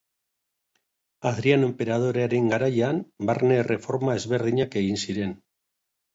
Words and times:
Hadriano 1.29 1.69
enperadorearen 1.71 2.47
garaian, 2.55 3.03
barne 3.31 3.61
erreforma 3.67 4.19
ezberdinak 4.23 4.81
egin 4.85 5.01
ziren. 5.07 5.39